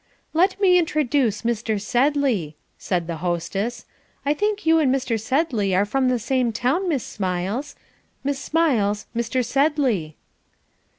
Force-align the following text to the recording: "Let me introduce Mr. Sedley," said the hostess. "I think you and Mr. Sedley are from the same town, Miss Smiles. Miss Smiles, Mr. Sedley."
"Let 0.33 0.59
me 0.59 0.79
introduce 0.79 1.43
Mr. 1.43 1.79
Sedley," 1.79 2.55
said 2.79 3.05
the 3.05 3.17
hostess. 3.17 3.85
"I 4.25 4.33
think 4.33 4.65
you 4.65 4.79
and 4.79 4.91
Mr. 4.91 5.19
Sedley 5.19 5.75
are 5.75 5.85
from 5.85 6.09
the 6.09 6.17
same 6.17 6.51
town, 6.51 6.89
Miss 6.89 7.03
Smiles. 7.03 7.75
Miss 8.23 8.39
Smiles, 8.39 9.05
Mr. 9.15 9.45
Sedley." 9.45 10.17